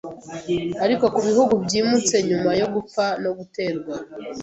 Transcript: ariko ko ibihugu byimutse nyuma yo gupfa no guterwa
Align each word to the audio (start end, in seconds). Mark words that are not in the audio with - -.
ariko 0.85 1.03
ko 1.13 1.17
ibihugu 1.23 1.53
byimutse 1.65 2.15
nyuma 2.29 2.51
yo 2.59 2.67
gupfa 2.73 3.05
no 3.23 3.31
guterwa 3.37 3.93